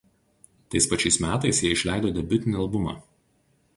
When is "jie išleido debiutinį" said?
1.65-2.59